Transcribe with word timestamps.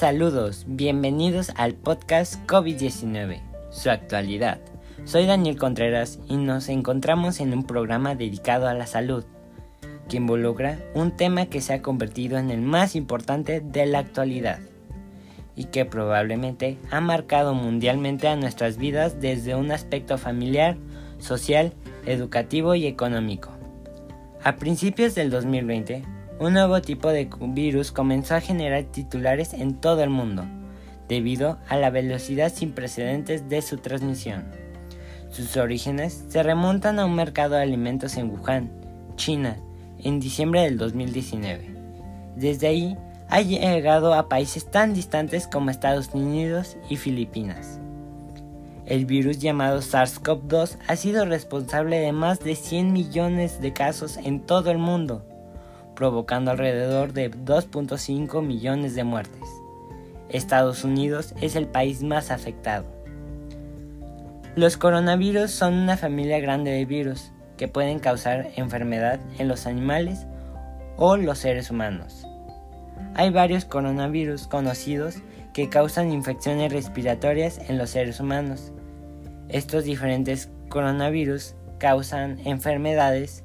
Saludos, 0.00 0.64
bienvenidos 0.66 1.52
al 1.56 1.74
podcast 1.74 2.36
COVID-19, 2.46 3.42
su 3.68 3.90
actualidad. 3.90 4.58
Soy 5.04 5.26
Daniel 5.26 5.58
Contreras 5.58 6.18
y 6.26 6.38
nos 6.38 6.70
encontramos 6.70 7.38
en 7.38 7.52
un 7.52 7.64
programa 7.64 8.14
dedicado 8.14 8.66
a 8.66 8.72
la 8.72 8.86
salud, 8.86 9.26
que 10.08 10.16
involucra 10.16 10.78
un 10.94 11.14
tema 11.18 11.50
que 11.50 11.60
se 11.60 11.74
ha 11.74 11.82
convertido 11.82 12.38
en 12.38 12.50
el 12.50 12.62
más 12.62 12.96
importante 12.96 13.60
de 13.60 13.84
la 13.84 13.98
actualidad 13.98 14.60
y 15.54 15.64
que 15.64 15.84
probablemente 15.84 16.78
ha 16.90 17.02
marcado 17.02 17.52
mundialmente 17.52 18.26
a 18.26 18.36
nuestras 18.36 18.78
vidas 18.78 19.20
desde 19.20 19.54
un 19.54 19.70
aspecto 19.70 20.16
familiar, 20.16 20.78
social, 21.18 21.74
educativo 22.06 22.74
y 22.74 22.86
económico. 22.86 23.50
A 24.42 24.56
principios 24.56 25.14
del 25.14 25.28
2020, 25.28 26.04
un 26.40 26.54
nuevo 26.54 26.80
tipo 26.80 27.10
de 27.10 27.28
virus 27.48 27.92
comenzó 27.92 28.34
a 28.34 28.40
generar 28.40 28.84
titulares 28.84 29.52
en 29.52 29.74
todo 29.74 30.02
el 30.02 30.08
mundo, 30.08 30.46
debido 31.06 31.58
a 31.68 31.76
la 31.76 31.90
velocidad 31.90 32.50
sin 32.50 32.72
precedentes 32.72 33.50
de 33.50 33.60
su 33.60 33.76
transmisión. 33.76 34.46
Sus 35.28 35.58
orígenes 35.58 36.24
se 36.28 36.42
remontan 36.42 36.98
a 36.98 37.04
un 37.04 37.14
mercado 37.14 37.56
de 37.56 37.62
alimentos 37.62 38.16
en 38.16 38.30
Wuhan, 38.30 38.70
China, 39.16 39.58
en 40.02 40.18
diciembre 40.18 40.62
del 40.62 40.78
2019. 40.78 41.74
Desde 42.36 42.68
ahí 42.68 42.96
ha 43.28 43.42
llegado 43.42 44.14
a 44.14 44.30
países 44.30 44.64
tan 44.70 44.94
distantes 44.94 45.46
como 45.46 45.68
Estados 45.68 46.08
Unidos 46.14 46.78
y 46.88 46.96
Filipinas. 46.96 47.78
El 48.86 49.04
virus 49.04 49.40
llamado 49.40 49.80
SARS-CoV-2 49.80 50.78
ha 50.88 50.96
sido 50.96 51.26
responsable 51.26 51.98
de 51.98 52.12
más 52.12 52.40
de 52.40 52.56
100 52.56 52.94
millones 52.94 53.60
de 53.60 53.74
casos 53.74 54.16
en 54.16 54.40
todo 54.40 54.70
el 54.70 54.78
mundo, 54.78 55.26
provocando 56.00 56.50
alrededor 56.50 57.12
de 57.12 57.30
2.5 57.30 58.42
millones 58.42 58.94
de 58.94 59.04
muertes. 59.04 59.46
Estados 60.30 60.82
Unidos 60.82 61.34
es 61.42 61.56
el 61.56 61.66
país 61.66 62.02
más 62.02 62.30
afectado. 62.30 62.86
Los 64.56 64.78
coronavirus 64.78 65.50
son 65.50 65.74
una 65.74 65.98
familia 65.98 66.40
grande 66.40 66.70
de 66.70 66.86
virus 66.86 67.32
que 67.58 67.68
pueden 67.68 67.98
causar 67.98 68.48
enfermedad 68.56 69.20
en 69.38 69.46
los 69.46 69.66
animales 69.66 70.26
o 70.96 71.18
los 71.18 71.38
seres 71.38 71.70
humanos. 71.70 72.26
Hay 73.14 73.28
varios 73.28 73.66
coronavirus 73.66 74.46
conocidos 74.46 75.16
que 75.52 75.68
causan 75.68 76.12
infecciones 76.12 76.72
respiratorias 76.72 77.58
en 77.68 77.76
los 77.76 77.90
seres 77.90 78.20
humanos. 78.20 78.72
Estos 79.50 79.84
diferentes 79.84 80.48
coronavirus 80.70 81.56
causan 81.78 82.38
enfermedades 82.46 83.44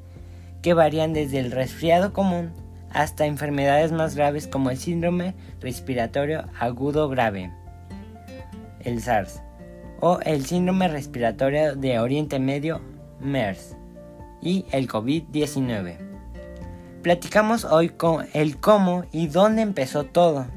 que 0.65 0.73
varían 0.73 1.13
desde 1.13 1.37
el 1.37 1.51
resfriado 1.51 2.11
común 2.11 2.51
hasta 2.89 3.27
enfermedades 3.27 3.91
más 3.91 4.15
graves 4.15 4.47
como 4.47 4.71
el 4.71 4.79
síndrome 4.79 5.35
respiratorio 5.61 6.45
agudo 6.59 7.07
grave, 7.07 7.51
el 8.79 8.99
SARS, 8.99 9.43
o 9.99 10.17
el 10.21 10.43
síndrome 10.43 10.87
respiratorio 10.87 11.75
de 11.75 11.99
Oriente 11.99 12.39
Medio, 12.39 12.81
MERS, 13.19 13.77
y 14.41 14.65
el 14.71 14.87
COVID-19. 14.87 15.97
Platicamos 17.03 17.63
hoy 17.63 17.89
con 17.89 18.25
el 18.33 18.57
cómo 18.57 19.05
y 19.11 19.27
dónde 19.27 19.61
empezó 19.61 20.05
todo. 20.05 20.47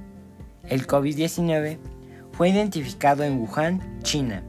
El 0.70 0.86
COVID-19 0.86 1.76
fue 2.32 2.48
identificado 2.48 3.24
en 3.24 3.40
Wuhan, 3.40 4.00
China. 4.04 4.42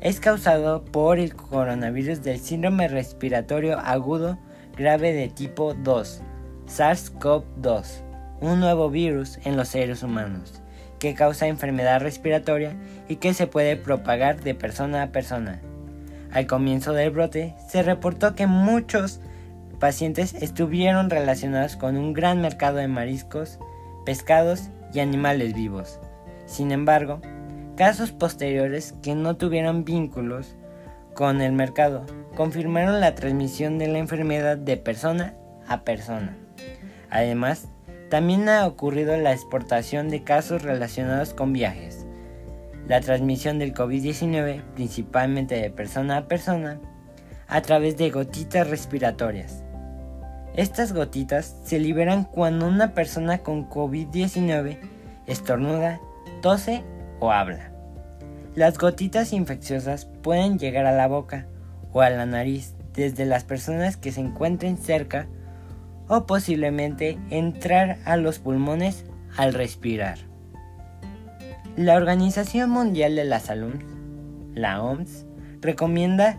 Es 0.00 0.18
causado 0.18 0.84
por 0.84 1.20
el 1.20 1.36
coronavirus 1.36 2.24
del 2.24 2.40
síndrome 2.40 2.88
respiratorio 2.88 3.78
agudo 3.78 4.36
grave 4.76 5.12
de 5.12 5.28
tipo 5.28 5.74
2, 5.74 6.22
SARS-CoV-2, 6.66 8.02
un 8.40 8.60
nuevo 8.60 8.90
virus 8.90 9.38
en 9.44 9.56
los 9.56 9.68
seres 9.68 10.02
humanos 10.02 10.60
que 11.04 11.14
causa 11.14 11.48
enfermedad 11.48 12.00
respiratoria 12.00 12.74
y 13.08 13.16
que 13.16 13.34
se 13.34 13.46
puede 13.46 13.76
propagar 13.76 14.40
de 14.40 14.54
persona 14.54 15.02
a 15.02 15.06
persona. 15.08 15.60
Al 16.32 16.46
comienzo 16.46 16.94
del 16.94 17.10
brote 17.10 17.54
se 17.68 17.82
reportó 17.82 18.34
que 18.34 18.46
muchos 18.46 19.20
pacientes 19.78 20.32
estuvieron 20.32 21.10
relacionados 21.10 21.76
con 21.76 21.98
un 21.98 22.14
gran 22.14 22.40
mercado 22.40 22.78
de 22.78 22.88
mariscos, 22.88 23.58
pescados 24.06 24.70
y 24.94 25.00
animales 25.00 25.52
vivos. 25.52 26.00
Sin 26.46 26.72
embargo, 26.72 27.20
casos 27.76 28.10
posteriores 28.10 28.94
que 29.02 29.14
no 29.14 29.36
tuvieron 29.36 29.84
vínculos 29.84 30.56
con 31.14 31.40
el 31.40 31.52
mercado 31.52 32.04
confirmaron 32.34 33.00
la 33.00 33.14
transmisión 33.14 33.78
de 33.78 33.88
la 33.88 33.98
enfermedad 33.98 34.56
de 34.56 34.76
persona 34.76 35.34
a 35.66 35.82
persona. 35.82 36.36
Además, 37.10 37.68
también 38.10 38.48
ha 38.48 38.66
ocurrido 38.66 39.16
la 39.16 39.32
exportación 39.32 40.08
de 40.08 40.24
casos 40.24 40.62
relacionados 40.62 41.32
con 41.32 41.52
viajes. 41.52 42.06
La 42.86 43.00
transmisión 43.00 43.58
del 43.58 43.72
COVID-19, 43.72 44.62
principalmente 44.74 45.54
de 45.54 45.70
persona 45.70 46.18
a 46.18 46.28
persona, 46.28 46.80
a 47.46 47.62
través 47.62 47.96
de 47.96 48.10
gotitas 48.10 48.68
respiratorias. 48.68 49.62
Estas 50.54 50.92
gotitas 50.92 51.56
se 51.64 51.78
liberan 51.78 52.24
cuando 52.24 52.66
una 52.66 52.94
persona 52.94 53.38
con 53.38 53.68
COVID-19 53.68 54.78
estornuda, 55.26 56.00
tose 56.42 56.84
o 57.20 57.32
habla. 57.32 57.73
Las 58.54 58.78
gotitas 58.78 59.32
infecciosas 59.32 60.04
pueden 60.22 60.60
llegar 60.60 60.86
a 60.86 60.92
la 60.92 61.08
boca 61.08 61.46
o 61.92 62.02
a 62.02 62.10
la 62.10 62.24
nariz 62.24 62.74
desde 62.94 63.24
las 63.24 63.42
personas 63.42 63.96
que 63.96 64.12
se 64.12 64.20
encuentren 64.20 64.78
cerca 64.78 65.26
o 66.06 66.26
posiblemente 66.26 67.18
entrar 67.30 67.98
a 68.04 68.16
los 68.16 68.38
pulmones 68.38 69.06
al 69.36 69.54
respirar. 69.54 70.18
La 71.76 71.96
Organización 71.96 72.70
Mundial 72.70 73.16
de 73.16 73.24
la 73.24 73.40
Salud, 73.40 73.74
la 74.54 74.80
OMS, 74.80 75.26
recomienda 75.60 76.38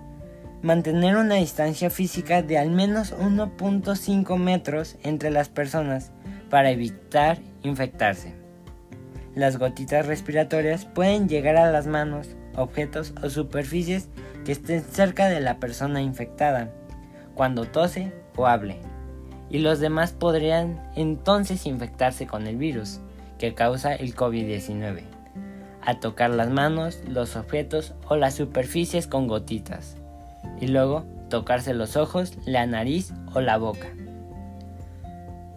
mantener 0.62 1.18
una 1.18 1.36
distancia 1.36 1.90
física 1.90 2.42
de 2.42 2.58
al 2.58 2.72
menos 2.72 3.14
1.5 3.18 4.38
metros 4.38 4.96
entre 5.04 5.32
las 5.32 5.50
personas 5.50 6.12
para 6.50 6.72
evitar 6.72 7.40
infectarse. 7.64 8.45
Las 9.36 9.58
gotitas 9.58 10.06
respiratorias 10.06 10.86
pueden 10.86 11.28
llegar 11.28 11.58
a 11.58 11.70
las 11.70 11.88
manos, 11.88 12.30
objetos 12.56 13.14
o 13.22 13.30
superficies 13.30 14.08
que 14.46 14.54
estén 14.54 14.82
cerca 14.82 15.28
de 15.28 15.42
la 15.42 15.60
persona 15.60 16.02
infectada 16.02 16.72
cuando 17.34 17.66
tose 17.66 18.14
o 18.38 18.48
hable, 18.48 18.80
y 19.50 19.60
los 19.60 19.80
demás 19.80 20.14
podrían 20.14 20.82
entonces 20.96 21.66
infectarse 21.66 22.28
con 22.28 22.48
el 22.48 22.56
virus 22.56 23.02
que 23.38 23.54
causa 23.54 23.94
el 23.94 24.16
COVID-19 24.16 25.04
a 25.86 26.00
tocar 26.00 26.32
las 26.32 26.50
manos, 26.50 27.02
los 27.08 27.36
objetos 27.36 27.94
o 28.08 28.16
las 28.16 28.36
superficies 28.36 29.06
con 29.06 29.28
gotitas, 29.28 29.98
y 30.60 30.68
luego 30.68 31.06
tocarse 31.30 31.74
los 31.74 31.96
ojos, 31.96 32.38
la 32.46 32.66
nariz 32.66 33.14
o 33.34 33.42
la 33.42 33.58
boca. 33.58 33.88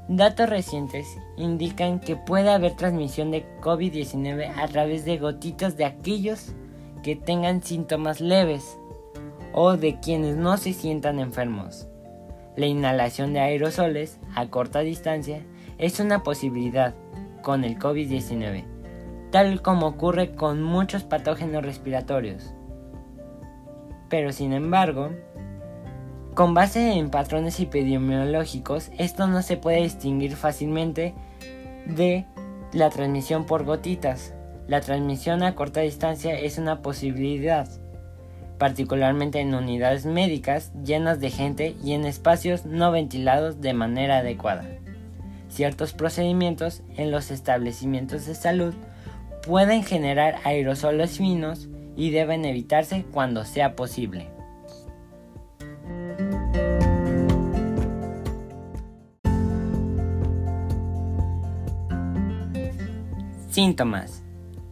Datos 0.08 0.48
recientes 0.48 1.18
indican 1.36 2.00
que 2.00 2.16
puede 2.16 2.48
haber 2.48 2.74
transmisión 2.74 3.30
de 3.30 3.44
COVID-19 3.60 4.54
a 4.56 4.66
través 4.66 5.04
de 5.04 5.18
gotitas 5.18 5.76
de 5.76 5.84
aquellos 5.84 6.54
que 7.02 7.14
tengan 7.14 7.62
síntomas 7.62 8.22
leves 8.22 8.78
o 9.52 9.76
de 9.76 10.00
quienes 10.00 10.36
no 10.36 10.56
se 10.56 10.72
sientan 10.72 11.18
enfermos. 11.18 11.88
La 12.56 12.64
inhalación 12.64 13.34
de 13.34 13.40
aerosoles 13.40 14.18
a 14.34 14.46
corta 14.48 14.80
distancia 14.80 15.42
es 15.76 16.00
una 16.00 16.22
posibilidad 16.22 16.94
con 17.42 17.62
el 17.62 17.78
COVID-19, 17.78 18.64
tal 19.30 19.60
como 19.60 19.88
ocurre 19.88 20.34
con 20.34 20.62
muchos 20.62 21.04
patógenos 21.04 21.62
respiratorios. 21.62 22.54
Pero 24.08 24.32
sin 24.32 24.54
embargo, 24.54 25.10
con 26.38 26.54
base 26.54 26.92
en 26.92 27.10
patrones 27.10 27.58
epidemiológicos, 27.58 28.92
esto 28.96 29.26
no 29.26 29.42
se 29.42 29.56
puede 29.56 29.82
distinguir 29.82 30.36
fácilmente 30.36 31.12
de 31.84 32.26
la 32.72 32.90
transmisión 32.90 33.44
por 33.44 33.64
gotitas. 33.64 34.34
La 34.68 34.80
transmisión 34.80 35.42
a 35.42 35.56
corta 35.56 35.80
distancia 35.80 36.38
es 36.38 36.56
una 36.56 36.80
posibilidad, 36.80 37.68
particularmente 38.56 39.40
en 39.40 39.52
unidades 39.52 40.06
médicas 40.06 40.70
llenas 40.84 41.18
de 41.18 41.32
gente 41.32 41.74
y 41.82 41.94
en 41.94 42.04
espacios 42.04 42.64
no 42.64 42.92
ventilados 42.92 43.60
de 43.60 43.74
manera 43.74 44.18
adecuada. 44.18 44.64
Ciertos 45.48 45.92
procedimientos 45.92 46.84
en 46.96 47.10
los 47.10 47.32
establecimientos 47.32 48.26
de 48.26 48.36
salud 48.36 48.74
pueden 49.44 49.82
generar 49.82 50.36
aerosoles 50.44 51.18
finos 51.18 51.68
y 51.96 52.10
deben 52.10 52.44
evitarse 52.44 53.04
cuando 53.10 53.44
sea 53.44 53.74
posible. 53.74 54.37
Síntomas. 63.48 64.24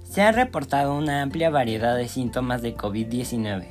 Se 0.05 0.21
ha 0.21 0.33
reportado 0.33 0.95
una 0.95 1.23
amplia 1.23 1.49
variedad 1.49 1.97
de 1.97 2.09
síntomas 2.09 2.61
de 2.61 2.77
COVID-19. 2.77 3.69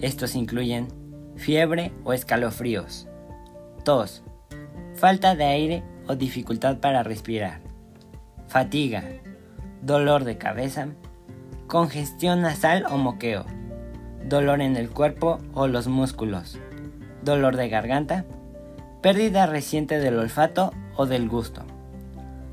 Estos 0.00 0.36
incluyen 0.36 0.86
fiebre 1.34 1.92
o 2.04 2.12
escalofríos, 2.12 3.08
tos, 3.84 4.22
falta 4.94 5.34
de 5.34 5.44
aire 5.44 5.82
o 6.06 6.14
dificultad 6.14 6.78
para 6.78 7.02
respirar, 7.02 7.60
fatiga, 8.46 9.02
dolor 9.82 10.22
de 10.22 10.38
cabeza, 10.38 10.90
congestión 11.66 12.40
nasal 12.40 12.86
o 12.88 12.98
moqueo, 12.98 13.46
dolor 14.28 14.60
en 14.60 14.76
el 14.76 14.90
cuerpo 14.90 15.40
o 15.54 15.66
los 15.66 15.88
músculos, 15.88 16.56
dolor 17.24 17.56
de 17.56 17.68
garganta, 17.68 18.24
pérdida 19.02 19.46
reciente 19.46 19.98
del 19.98 20.20
olfato 20.20 20.72
o 20.96 21.06
del 21.06 21.28
gusto, 21.28 21.62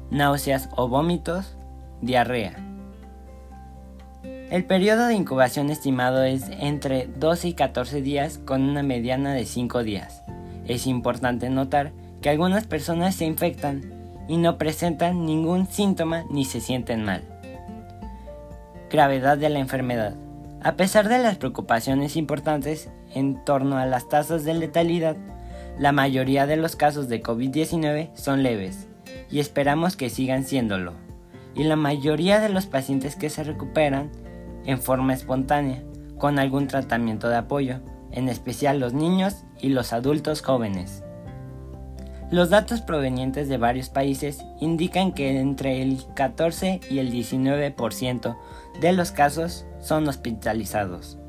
náuseas 0.10 0.70
o 0.76 0.88
vómitos, 0.88 1.56
diarrea. 2.06 2.56
El 4.52 4.66
periodo 4.66 5.08
de 5.08 5.16
incubación 5.16 5.70
estimado 5.70 6.24
es 6.24 6.44
entre 6.60 7.08
12 7.08 7.50
y 7.50 7.54
14 7.54 8.02
días 8.02 8.38
con 8.38 8.62
una 8.62 8.84
mediana 8.84 9.34
de 9.34 9.46
5 9.46 9.84
días. 9.84 10.22
Es 10.68 10.86
importante 10.86 11.50
notar 11.50 11.92
que 12.22 12.30
algunas 12.30 12.68
personas 12.68 13.16
se 13.16 13.26
infectan 13.26 13.94
y 14.28 14.38
no 14.38 14.58
presentan 14.58 15.26
ningún 15.26 15.68
síntoma 15.68 16.24
ni 16.30 16.46
se 16.46 16.62
sienten 16.62 17.04
mal. 17.04 17.24
Gravedad 18.90 19.38
de 19.38 19.50
la 19.50 19.60
enfermedad. 19.60 20.16
A 20.62 20.76
pesar 20.76 21.10
de 21.10 21.18
las 21.18 21.38
preocupaciones 21.38 22.16
importantes 22.16 22.90
en 23.14 23.44
torno 23.44 23.78
a 23.78 23.86
las 23.86 24.08
tasas 24.08 24.46
de 24.46 24.54
letalidad, 24.54 25.18
la 25.78 25.92
mayoría 25.92 26.46
de 26.46 26.58
los 26.58 26.76
casos 26.76 27.10
de 27.10 27.22
COVID-19 27.22 28.14
son 28.14 28.44
leves 28.44 28.88
y 29.30 29.40
esperamos 29.40 29.98
que 29.98 30.10
sigan 30.10 30.46
siéndolo. 30.46 31.03
Y 31.56 31.64
la 31.64 31.76
mayoría 31.76 32.40
de 32.40 32.50
los 32.50 32.66
pacientes 32.66 33.16
que 33.16 33.30
se 33.30 33.44
recuperan 33.44 34.12
en 34.66 34.80
forma 34.80 35.14
espontánea, 35.14 35.84
con 36.18 36.40
algún 36.40 36.68
tratamiento 36.68 37.30
de 37.30 37.38
apoyo, 37.38 37.80
en 38.12 38.30
especial 38.30 38.80
los 38.80 38.94
niños 38.94 39.44
y 39.60 39.70
los 39.70 39.94
adultos 39.94 40.42
jóvenes. 40.42 41.04
Los 42.32 42.50
datos 42.50 42.82
provenientes 42.82 43.48
de 43.48 43.58
varios 43.58 43.90
países 43.90 44.44
indican 44.60 45.12
que 45.12 45.40
entre 45.40 45.82
el 45.84 46.04
14 46.16 46.80
y 46.90 47.00
el 47.00 47.12
19% 47.12 48.38
de 48.82 48.94
los 48.94 49.12
casos 49.12 49.66
son 49.80 50.08
hospitalizados 50.08 51.20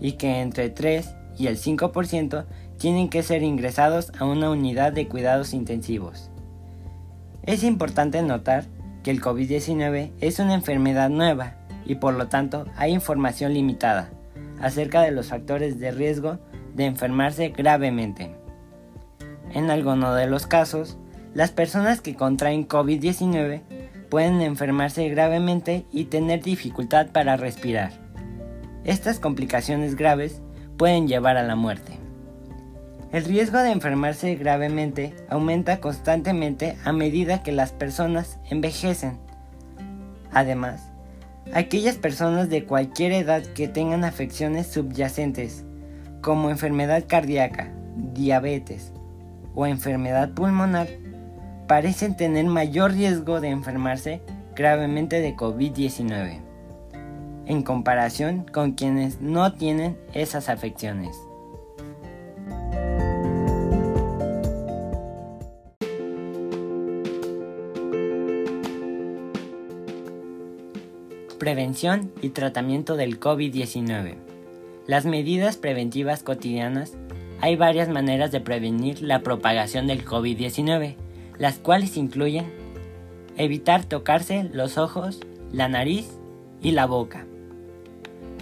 y 0.00 0.12
que 0.12 0.40
entre 0.40 0.68
3 0.68 1.14
y 1.38 1.46
el 1.46 1.56
5% 1.56 2.44
tienen 2.76 3.08
que 3.08 3.22
ser 3.22 3.42
ingresados 3.42 4.12
a 4.18 4.24
una 4.24 4.50
unidad 4.50 4.92
de 4.92 5.08
cuidados 5.08 5.54
intensivos. 5.54 6.30
Es 7.44 7.62
importante 7.64 8.20
notar 8.20 8.66
que 9.02 9.10
el 9.10 9.20
COVID-19 9.20 10.12
es 10.20 10.38
una 10.38 10.54
enfermedad 10.54 11.10
nueva 11.10 11.54
y 11.84 11.96
por 11.96 12.14
lo 12.14 12.28
tanto 12.28 12.66
hay 12.76 12.92
información 12.92 13.54
limitada 13.54 14.10
acerca 14.60 15.02
de 15.02 15.10
los 15.10 15.28
factores 15.28 15.78
de 15.80 15.90
riesgo 15.90 16.38
de 16.74 16.86
enfermarse 16.86 17.48
gravemente. 17.48 18.30
En 19.52 19.70
algunos 19.70 20.16
de 20.16 20.26
los 20.26 20.46
casos, 20.46 20.96
las 21.34 21.50
personas 21.50 22.00
que 22.00 22.14
contraen 22.14 22.68
COVID-19 22.68 23.62
pueden 24.08 24.40
enfermarse 24.40 25.08
gravemente 25.08 25.86
y 25.90 26.04
tener 26.04 26.42
dificultad 26.42 27.08
para 27.08 27.36
respirar. 27.36 27.92
Estas 28.84 29.18
complicaciones 29.18 29.96
graves 29.96 30.42
pueden 30.76 31.08
llevar 31.08 31.36
a 31.36 31.42
la 31.42 31.56
muerte. 31.56 32.01
El 33.12 33.26
riesgo 33.26 33.58
de 33.58 33.70
enfermarse 33.70 34.34
gravemente 34.36 35.14
aumenta 35.28 35.80
constantemente 35.80 36.78
a 36.82 36.94
medida 36.94 37.42
que 37.42 37.52
las 37.52 37.70
personas 37.70 38.38
envejecen. 38.48 39.18
Además, 40.32 40.80
aquellas 41.52 41.96
personas 41.96 42.48
de 42.48 42.64
cualquier 42.64 43.12
edad 43.12 43.42
que 43.42 43.68
tengan 43.68 44.04
afecciones 44.04 44.66
subyacentes, 44.68 45.66
como 46.22 46.48
enfermedad 46.48 47.04
cardíaca, 47.06 47.70
diabetes 48.14 48.92
o 49.54 49.66
enfermedad 49.66 50.30
pulmonar, 50.30 50.88
parecen 51.68 52.16
tener 52.16 52.46
mayor 52.46 52.92
riesgo 52.92 53.42
de 53.42 53.50
enfermarse 53.50 54.22
gravemente 54.56 55.20
de 55.20 55.36
COVID-19, 55.36 56.40
en 57.44 57.62
comparación 57.62 58.46
con 58.50 58.72
quienes 58.72 59.20
no 59.20 59.52
tienen 59.52 59.98
esas 60.14 60.48
afecciones. 60.48 61.14
Prevención 71.42 72.12
y 72.22 72.28
tratamiento 72.28 72.94
del 72.94 73.18
COVID-19. 73.18 74.14
Las 74.86 75.06
medidas 75.06 75.56
preventivas 75.56 76.22
cotidianas. 76.22 76.92
Hay 77.40 77.56
varias 77.56 77.88
maneras 77.88 78.30
de 78.30 78.40
prevenir 78.40 79.02
la 79.02 79.24
propagación 79.24 79.88
del 79.88 80.04
COVID-19, 80.04 80.94
las 81.38 81.58
cuales 81.58 81.96
incluyen 81.96 82.46
evitar 83.36 83.84
tocarse 83.84 84.48
los 84.52 84.78
ojos, 84.78 85.18
la 85.50 85.66
nariz 85.66 86.16
y 86.62 86.70
la 86.70 86.86
boca. 86.86 87.26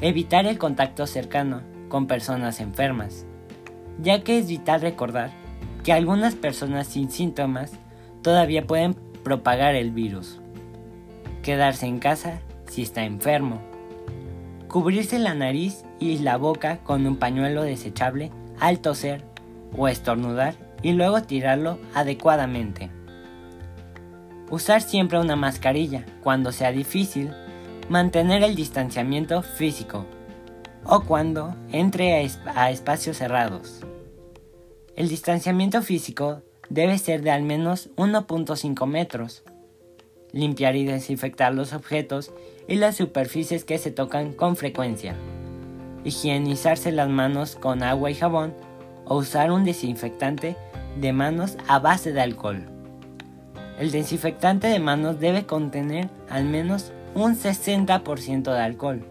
Evitar 0.02 0.44
el 0.44 0.58
contacto 0.58 1.06
cercano 1.06 1.62
con 1.88 2.06
personas 2.06 2.60
enfermas, 2.60 3.24
ya 4.02 4.22
que 4.22 4.36
es 4.36 4.46
vital 4.46 4.82
recordar 4.82 5.30
que 5.84 5.94
algunas 5.94 6.34
personas 6.34 6.88
sin 6.88 7.10
síntomas 7.10 7.72
todavía 8.20 8.66
pueden 8.66 8.92
propagar 9.24 9.74
el 9.74 9.90
virus. 9.90 10.38
Quedarse 11.42 11.86
en 11.86 11.98
casa 11.98 12.42
si 12.70 12.82
está 12.82 13.04
enfermo. 13.04 13.60
Cubrirse 14.68 15.18
la 15.18 15.34
nariz 15.34 15.84
y 15.98 16.18
la 16.18 16.36
boca 16.36 16.78
con 16.78 17.06
un 17.06 17.16
pañuelo 17.16 17.62
desechable 17.62 18.30
al 18.60 18.78
toser 18.78 19.24
o 19.76 19.88
estornudar 19.88 20.54
y 20.82 20.92
luego 20.92 21.22
tirarlo 21.22 21.78
adecuadamente. 21.94 22.90
Usar 24.50 24.82
siempre 24.82 25.18
una 25.18 25.36
mascarilla 25.36 26.04
cuando 26.22 26.52
sea 26.52 26.72
difícil, 26.72 27.32
mantener 27.88 28.42
el 28.42 28.54
distanciamiento 28.54 29.42
físico 29.42 30.06
o 30.84 31.02
cuando 31.04 31.54
entre 31.72 32.28
a, 32.54 32.70
espacios 32.70 33.18
cerrados. 33.18 33.80
El 34.96 35.08
distanciamiento 35.08 35.82
físico 35.82 36.42
debe 36.68 36.98
ser 36.98 37.22
de 37.22 37.30
al 37.30 37.42
menos 37.42 37.90
1.5 37.96 38.86
metros. 38.86 39.42
Limpiar 40.32 40.76
y 40.76 40.84
desinfectar 40.84 41.54
los 41.54 41.72
objetos 41.72 42.32
y 42.70 42.76
las 42.76 42.96
superficies 42.96 43.64
que 43.64 43.76
se 43.78 43.90
tocan 43.90 44.32
con 44.32 44.56
frecuencia. 44.56 45.16
Higienizarse 46.04 46.92
las 46.92 47.08
manos 47.08 47.56
con 47.56 47.82
agua 47.82 48.12
y 48.12 48.14
jabón 48.14 48.54
o 49.04 49.16
usar 49.16 49.50
un 49.50 49.64
desinfectante 49.64 50.56
de 50.98 51.12
manos 51.12 51.58
a 51.66 51.80
base 51.80 52.12
de 52.12 52.20
alcohol. 52.20 52.62
El 53.78 53.90
desinfectante 53.90 54.68
de 54.68 54.78
manos 54.78 55.18
debe 55.18 55.46
contener 55.46 56.08
al 56.28 56.44
menos 56.44 56.92
un 57.14 57.34
60% 57.34 58.54
de 58.54 58.60
alcohol. 58.60 59.04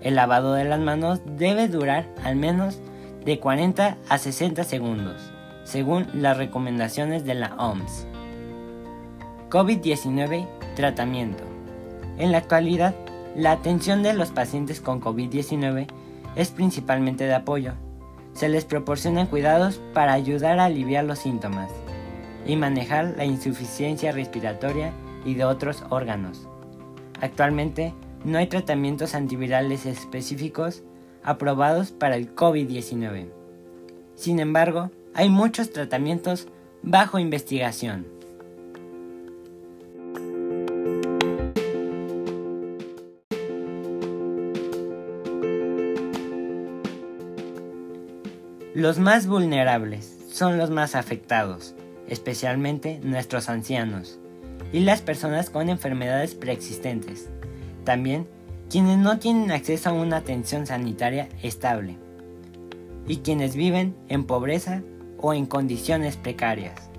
El 0.00 0.14
lavado 0.14 0.54
de 0.54 0.64
las 0.64 0.78
manos 0.78 1.20
debe 1.36 1.66
durar 1.66 2.06
al 2.22 2.36
menos 2.36 2.80
de 3.24 3.40
40 3.40 3.96
a 4.08 4.18
60 4.18 4.62
segundos, 4.62 5.32
según 5.64 6.06
las 6.14 6.36
recomendaciones 6.36 7.24
de 7.24 7.34
la 7.34 7.56
OMS. 7.56 8.06
COVID-19 9.50 10.46
Tratamiento 10.76 11.45
en 12.18 12.32
la 12.32 12.38
actualidad, 12.38 12.94
la 13.34 13.52
atención 13.52 14.02
de 14.02 14.14
los 14.14 14.30
pacientes 14.30 14.80
con 14.80 15.00
COVID-19 15.00 15.86
es 16.36 16.50
principalmente 16.50 17.24
de 17.24 17.34
apoyo. 17.34 17.72
Se 18.32 18.48
les 18.48 18.64
proporcionan 18.64 19.26
cuidados 19.26 19.80
para 19.92 20.12
ayudar 20.12 20.58
a 20.58 20.66
aliviar 20.66 21.04
los 21.04 21.18
síntomas 21.18 21.70
y 22.46 22.56
manejar 22.56 23.14
la 23.16 23.24
insuficiencia 23.24 24.12
respiratoria 24.12 24.92
y 25.24 25.34
de 25.34 25.44
otros 25.44 25.84
órganos. 25.90 26.48
Actualmente 27.20 27.94
no 28.24 28.38
hay 28.38 28.46
tratamientos 28.46 29.14
antivirales 29.14 29.86
específicos 29.86 30.82
aprobados 31.22 31.92
para 31.92 32.16
el 32.16 32.34
COVID-19. 32.34 33.28
Sin 34.14 34.40
embargo, 34.40 34.90
hay 35.14 35.28
muchos 35.28 35.72
tratamientos 35.72 36.48
bajo 36.82 37.18
investigación. 37.18 38.15
Los 48.76 48.98
más 48.98 49.26
vulnerables 49.26 50.18
son 50.30 50.58
los 50.58 50.68
más 50.68 50.96
afectados, 50.96 51.74
especialmente 52.08 53.00
nuestros 53.02 53.48
ancianos 53.48 54.18
y 54.70 54.80
las 54.80 55.00
personas 55.00 55.48
con 55.48 55.70
enfermedades 55.70 56.34
preexistentes. 56.34 57.30
También 57.84 58.28
quienes 58.68 58.98
no 58.98 59.18
tienen 59.18 59.50
acceso 59.50 59.88
a 59.88 59.92
una 59.94 60.18
atención 60.18 60.66
sanitaria 60.66 61.30
estable 61.42 61.96
y 63.08 63.20
quienes 63.20 63.56
viven 63.56 63.96
en 64.08 64.24
pobreza 64.24 64.82
o 65.16 65.32
en 65.32 65.46
condiciones 65.46 66.18
precarias. 66.18 66.90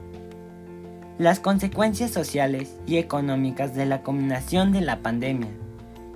Las 1.20 1.40
consecuencias 1.40 2.10
sociales 2.10 2.76
y 2.88 2.98
económicas 2.98 3.76
de 3.76 3.86
la 3.86 4.02
combinación 4.02 4.72
de 4.72 4.82
la 4.82 5.04
pandemia 5.04 5.52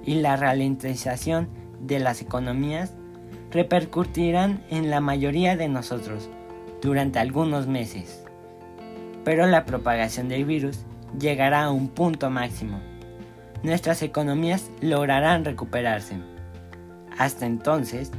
y 0.03 0.15
la 0.15 0.37
ralentización 0.37 1.49
de 1.79 1.99
las 1.99 2.19
economías 2.23 2.93
repercutirán 3.51 4.63
en 4.69 4.89
la 4.89 5.01
mayoría 5.01 5.55
de 5.55 5.67
nosotros 5.67 6.29
durante 6.81 7.19
algunos 7.19 7.67
meses. 7.67 8.23
Pero 9.23 9.45
la 9.45 9.65
propagación 9.65 10.29
del 10.29 10.45
virus 10.45 10.79
llegará 11.19 11.65
a 11.65 11.71
un 11.71 11.89
punto 11.89 12.29
máximo. 12.29 12.79
nuestras 13.63 14.01
economías 14.01 14.71
lograrán 14.81 15.45
recuperarse. 15.45 16.15
Hasta 17.15 17.45
entonces, 17.45 18.11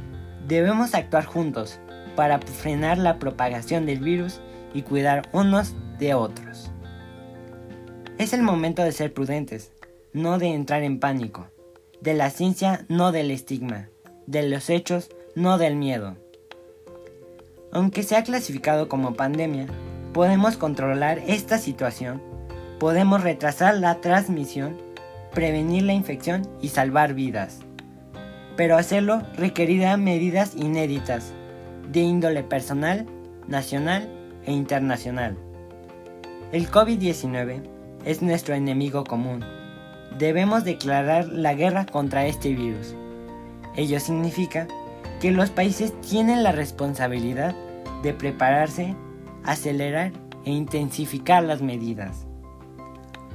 debemos 0.47 0.95
actuar 0.95 1.25
juntos 1.25 1.81
para 2.15 2.39
frenar 2.39 2.97
la 2.97 3.19
propagación 3.19 3.85
del 3.85 3.99
virus 3.99 4.39
y 4.73 4.83
cuidar 4.83 5.27
unos 5.33 5.75
de 5.99 6.13
otros. 6.13 6.71
Es 8.17 8.31
el 8.31 8.41
momento 8.41 8.83
de 8.83 8.93
ser 8.93 9.13
prudentes, 9.13 9.73
no 10.13 10.37
de 10.37 10.47
entrar 10.53 10.83
en 10.83 10.99
pánico, 10.99 11.47
de 11.99 12.13
la 12.13 12.29
ciencia, 12.29 12.85
no 12.87 13.11
del 13.11 13.31
estigma, 13.31 13.89
de 14.27 14.47
los 14.47 14.69
hechos, 14.69 15.09
no 15.35 15.57
del 15.57 15.75
miedo. 15.75 16.15
Aunque 17.71 18.03
sea 18.03 18.23
clasificado 18.23 18.87
como 18.87 19.15
pandemia, 19.15 19.65
podemos 20.13 20.57
controlar 20.57 21.19
esta 21.25 21.57
situación, 21.57 22.21
podemos 22.79 23.23
retrasar 23.23 23.75
la 23.75 23.99
transmisión, 23.99 24.77
prevenir 25.33 25.83
la 25.83 25.93
infección 25.93 26.47
y 26.61 26.69
salvar 26.69 27.15
vidas. 27.15 27.61
Pero 28.55 28.77
hacerlo 28.77 29.23
requerirá 29.35 29.97
medidas 29.97 30.55
inéditas 30.55 31.33
de 31.91 32.01
índole 32.01 32.43
personal, 32.43 33.07
nacional 33.47 34.07
e 34.45 34.51
internacional. 34.51 35.35
El 36.51 36.69
COVID-19 36.69 37.63
es 38.05 38.21
nuestro 38.21 38.53
enemigo 38.53 39.03
común. 39.03 39.43
Debemos 40.19 40.63
declarar 40.63 41.25
la 41.25 41.55
guerra 41.55 41.87
contra 41.87 42.27
este 42.27 42.53
virus. 42.53 42.93
Ello 43.75 43.99
significa 43.99 44.67
que 45.19 45.31
los 45.31 45.49
países 45.49 45.93
tienen 46.01 46.43
la 46.43 46.51
responsabilidad 46.51 47.55
de 48.01 48.13
prepararse, 48.13 48.95
acelerar 49.43 50.11
e 50.45 50.51
intensificar 50.51 51.43
las 51.43 51.61
medidas. 51.61 52.25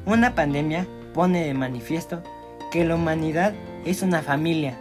Una 0.06 0.34
pandemia 0.34 0.87
pone 1.14 1.44
de 1.44 1.54
manifiesto 1.54 2.22
que 2.70 2.84
la 2.84 2.94
humanidad 2.94 3.54
es 3.84 4.02
una 4.02 4.22
familia 4.22 4.78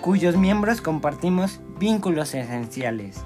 cuyos 0.00 0.36
miembros 0.36 0.80
compartimos 0.80 1.60
vínculos 1.78 2.34
esenciales. 2.34 3.24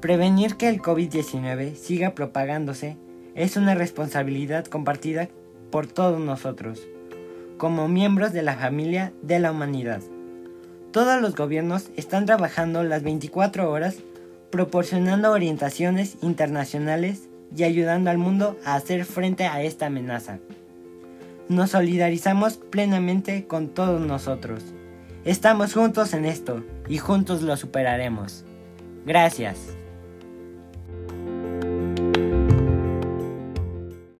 Prevenir 0.00 0.56
que 0.56 0.68
el 0.68 0.80
COVID-19 0.80 1.74
siga 1.74 2.14
propagándose 2.14 2.96
es 3.34 3.56
una 3.56 3.74
responsabilidad 3.74 4.66
compartida 4.66 5.28
por 5.72 5.86
todos 5.86 6.20
nosotros, 6.20 6.86
como 7.56 7.88
miembros 7.88 8.32
de 8.32 8.42
la 8.42 8.54
familia 8.54 9.12
de 9.22 9.40
la 9.40 9.50
humanidad. 9.50 10.00
Todos 10.92 11.20
los 11.20 11.34
gobiernos 11.34 11.90
están 11.96 12.26
trabajando 12.26 12.82
las 12.82 13.02
24 13.02 13.70
horas 13.70 13.96
proporcionando 14.50 15.30
orientaciones 15.32 16.16
internacionales 16.22 17.28
y 17.54 17.64
ayudando 17.64 18.10
al 18.10 18.18
mundo 18.18 18.56
a 18.64 18.74
hacer 18.74 19.04
frente 19.04 19.46
a 19.46 19.62
esta 19.62 19.86
amenaza. 19.86 20.38
Nos 21.48 21.70
solidarizamos 21.70 22.56
plenamente 22.56 23.46
con 23.46 23.68
todos 23.68 24.00
nosotros. 24.00 24.62
Estamos 25.24 25.74
juntos 25.74 26.14
en 26.14 26.24
esto 26.24 26.64
y 26.88 26.98
juntos 26.98 27.42
lo 27.42 27.56
superaremos. 27.56 28.44
Gracias. 29.04 29.56